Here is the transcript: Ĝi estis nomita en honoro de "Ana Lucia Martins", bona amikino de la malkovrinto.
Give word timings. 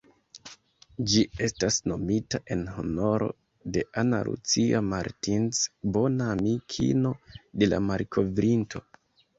Ĝi 1.11 1.25
estis 1.47 1.77
nomita 1.91 2.39
en 2.55 2.63
honoro 2.77 3.27
de 3.77 3.85
"Ana 4.03 4.23
Lucia 4.31 4.83
Martins", 4.89 5.61
bona 5.99 6.33
amikino 6.39 7.15
de 7.61 7.73
la 7.73 7.85
malkovrinto. 7.93 8.89